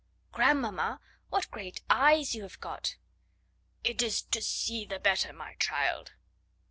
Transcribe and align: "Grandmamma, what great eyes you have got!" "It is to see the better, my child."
"Grandmamma, 0.31 0.99
what 1.29 1.51
great 1.51 1.81
eyes 1.87 2.33
you 2.33 2.41
have 2.41 2.59
got!" 2.59 2.95
"It 3.83 4.01
is 4.01 4.23
to 4.23 4.41
see 4.41 4.83
the 4.83 4.97
better, 4.97 5.31
my 5.31 5.53
child." 5.59 6.13